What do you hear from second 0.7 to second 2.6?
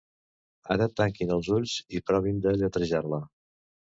Ara tanquin els ulls i provin de